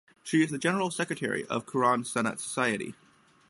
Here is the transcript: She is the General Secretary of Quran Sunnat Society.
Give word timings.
She 0.23 0.41
is 0.41 0.49
the 0.49 0.57
General 0.57 0.89
Secretary 0.89 1.45
of 1.45 1.67
Quran 1.67 2.03
Sunnat 2.11 2.39
Society. 2.39 2.95